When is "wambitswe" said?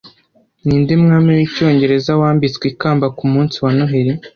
2.21-2.65